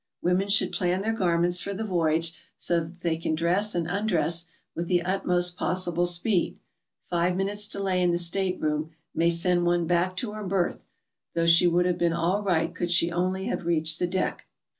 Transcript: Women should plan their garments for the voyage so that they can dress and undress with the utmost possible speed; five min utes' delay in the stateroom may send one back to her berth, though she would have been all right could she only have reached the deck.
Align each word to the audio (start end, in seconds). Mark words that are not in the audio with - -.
Women 0.23 0.47
should 0.49 0.71
plan 0.71 1.03
their 1.03 1.13
garments 1.13 1.61
for 1.61 1.75
the 1.75 1.83
voyage 1.83 2.35
so 2.57 2.79
that 2.79 3.01
they 3.01 3.17
can 3.17 3.35
dress 3.35 3.75
and 3.75 3.85
undress 3.85 4.47
with 4.73 4.87
the 4.87 5.03
utmost 5.03 5.57
possible 5.57 6.07
speed; 6.07 6.57
five 7.07 7.35
min 7.35 7.45
utes' 7.49 7.67
delay 7.67 8.01
in 8.01 8.09
the 8.09 8.17
stateroom 8.17 8.89
may 9.13 9.29
send 9.29 9.63
one 9.67 9.85
back 9.85 10.15
to 10.17 10.31
her 10.31 10.43
berth, 10.43 10.87
though 11.35 11.45
she 11.45 11.67
would 11.67 11.85
have 11.85 11.99
been 11.99 12.13
all 12.13 12.41
right 12.41 12.73
could 12.73 12.89
she 12.89 13.11
only 13.11 13.45
have 13.45 13.67
reached 13.67 13.99
the 13.99 14.07
deck. 14.07 14.47